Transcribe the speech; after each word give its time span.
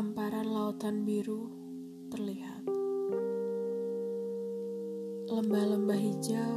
Hamparan 0.00 0.48
lautan 0.48 1.04
biru 1.04 1.52
terlihat. 2.08 2.64
Lembah-lembah 5.28 6.00
hijau 6.00 6.56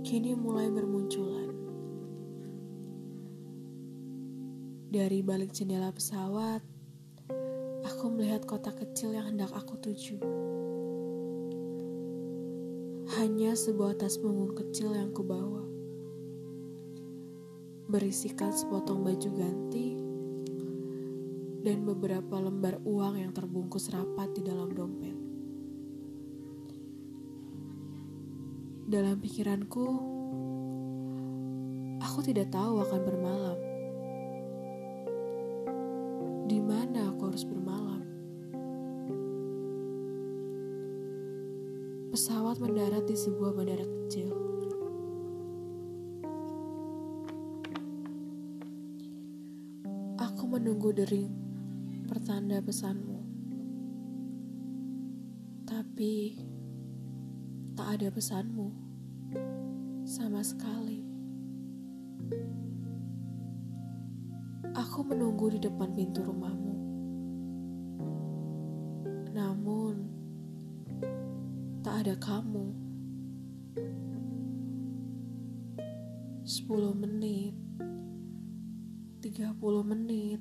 kini 0.00 0.32
mulai 0.32 0.72
bermunculan. 0.72 1.52
Dari 4.88 5.20
balik 5.20 5.52
jendela 5.52 5.92
pesawat, 5.92 6.64
aku 7.84 8.04
melihat 8.08 8.48
kota 8.48 8.72
kecil 8.72 9.12
yang 9.12 9.36
hendak 9.36 9.52
aku 9.52 9.76
tuju. 9.84 10.16
Hanya 13.20 13.52
sebuah 13.52 14.00
tas 14.00 14.16
punggung 14.16 14.56
kecil 14.56 14.96
yang 14.96 15.12
kubawa. 15.12 15.68
Berisikan 17.92 18.56
sepotong 18.56 19.04
baju 19.04 19.30
ganti 19.36 20.03
dan 21.64 21.80
beberapa 21.88 22.36
lembar 22.36 22.76
uang 22.84 23.16
yang 23.16 23.32
terbungkus 23.32 23.88
rapat 23.88 24.36
di 24.36 24.44
dalam 24.44 24.68
dompet. 24.76 25.16
Dalam 28.84 29.16
pikiranku, 29.16 29.86
aku 32.04 32.20
tidak 32.20 32.52
tahu 32.52 32.84
akan 32.84 33.00
bermalam. 33.00 33.58
Di 36.44 36.60
mana 36.60 37.08
aku 37.08 37.32
harus 37.32 37.48
bermalam? 37.48 38.04
Pesawat 42.12 42.60
mendarat 42.60 43.08
di 43.08 43.16
sebuah 43.16 43.56
bandara 43.56 43.88
kecil. 43.88 44.28
Aku 50.20 50.44
menunggu 50.44 50.92
dering 50.92 51.43
pertanda 52.14 52.62
pesanmu. 52.62 53.26
Tapi 55.66 56.38
tak 57.74 57.98
ada 57.98 58.06
pesanmu 58.14 58.70
sama 60.06 60.38
sekali. 60.46 61.02
Aku 64.78 65.02
menunggu 65.02 65.58
di 65.58 65.58
depan 65.58 65.90
pintu 65.90 66.22
rumahmu. 66.22 66.74
Namun 69.34 69.94
tak 71.82 72.06
ada 72.06 72.14
kamu. 72.22 72.78
Sepuluh 76.46 76.94
menit, 76.94 77.58
tiga 79.18 79.50
puluh 79.58 79.82
menit, 79.82 80.38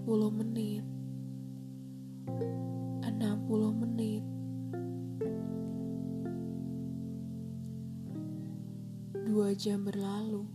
40 0.00 0.32
menit. 0.32 0.84
60 3.20 3.84
menit. 3.84 4.24
Dua 9.28 9.52
jam 9.52 9.84
berlalu. 9.84 10.48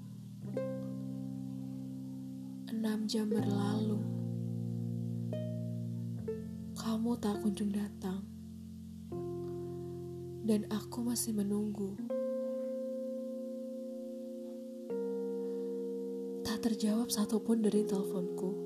Enam 2.74 3.06
jam 3.06 3.30
berlalu. 3.30 4.02
Kamu 6.74 7.14
tak 7.22 7.46
kunjung 7.46 7.70
datang. 7.70 8.26
Dan 10.42 10.66
aku 10.74 11.06
masih 11.06 11.38
menunggu. 11.38 11.94
Tak 16.42 16.66
terjawab 16.66 17.14
satupun 17.14 17.62
dari 17.62 17.86
teleponku 17.86 18.65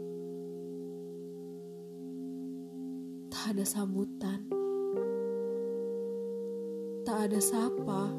Ada 3.49 3.65
sambutan. 3.65 4.45
Tak 7.01 7.17
ada 7.25 7.41
sapa. 7.41 8.13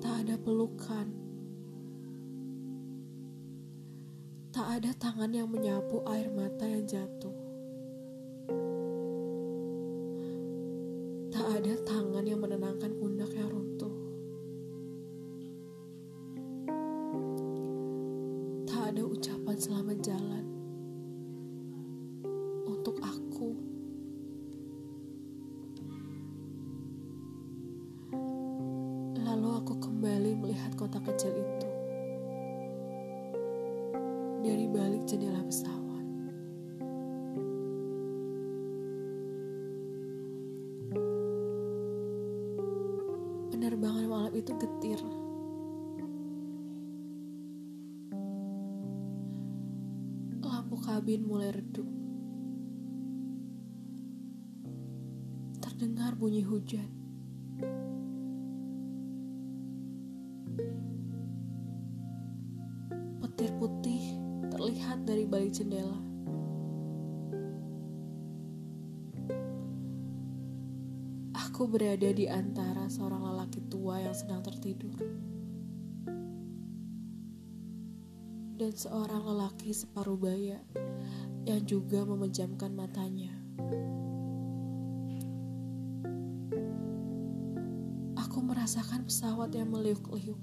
Tak 0.00 0.24
ada 0.24 0.40
pelukan. 0.40 1.04
Tak 4.56 4.72
ada 4.72 4.88
tangan 4.96 5.36
yang 5.36 5.52
menyapu 5.52 6.00
air 6.08 6.32
mata 6.32 6.64
yang 6.64 6.88
jatuh. 6.88 7.36
Tak 11.28 11.60
ada 11.60 11.76
tangan 11.84 12.24
yang 12.24 12.40
menenangkan 12.40 12.88
pundak 12.96 13.36
yang 13.36 13.52
runtuh. 13.52 13.75
Kota 30.76 31.00
kecil 31.00 31.32
itu 31.32 31.68
dari 34.44 34.68
balik 34.68 35.08
jendela 35.08 35.40
pesawat. 35.40 36.04
Penerbangan 43.50 44.06
malam 44.06 44.32
itu 44.36 44.52
getir. 44.60 45.00
Lampu 50.44 50.76
kabin 50.84 51.24
mulai 51.24 51.56
redup. 51.56 51.88
terdengar 55.76 56.16
bunyi 56.16 56.40
hujan. 56.40 57.05
Petir 63.22 63.50
putih 63.60 64.02
terlihat 64.48 65.04
dari 65.04 65.24
balik 65.28 65.52
jendela. 65.52 66.00
Aku 71.36 71.64
berada 71.68 72.12
di 72.12 72.28
antara 72.28 72.84
seorang 72.88 73.32
lelaki 73.32 73.64
tua 73.72 74.00
yang 74.04 74.12
sedang 74.12 74.44
tertidur 74.44 74.96
dan 78.56 78.72
seorang 78.72 79.20
lelaki 79.20 79.76
separuh 79.76 80.16
baya 80.16 80.56
yang 81.44 81.60
juga 81.68 82.08
memejamkan 82.08 82.72
matanya. 82.72 83.32
Merasakan 88.66 89.06
pesawat 89.06 89.54
yang 89.54 89.70
meliuk-liuk. 89.70 90.42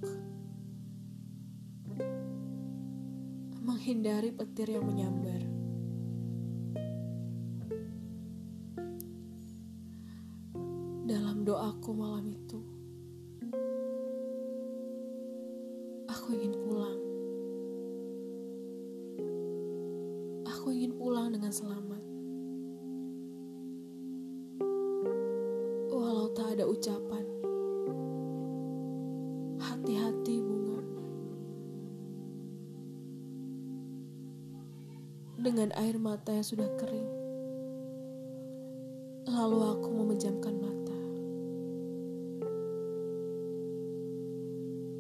Menghindari 3.60 4.32
petir 4.32 4.72
yang 4.72 4.88
menyambar. 4.88 5.44
Dalam 11.04 11.44
doaku 11.44 11.92
malam 11.92 12.32
itu, 12.32 12.64
aku 16.08 16.28
ingin 16.32 16.56
pulang. 16.64 17.00
Aku 20.48 20.72
ingin 20.72 20.96
pulang 20.96 21.28
dengan 21.36 21.52
selamat. 21.52 22.04
Walau 25.92 26.32
tak 26.32 26.56
ada 26.56 26.64
ucapan. 26.72 27.33
Dengan 35.44 35.76
air 35.76 36.00
mata 36.00 36.32
yang 36.32 36.48
sudah 36.48 36.72
kering. 36.80 37.12
Lalu 39.28 39.60
aku 39.76 39.90
memejamkan 39.92 40.56
mata. 40.56 41.00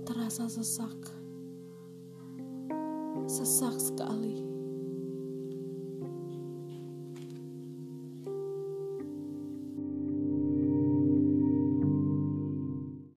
Terasa 0.04 0.51
sesak. 0.51 1.00
Sesak 3.24 3.80
sekali. 3.80 4.43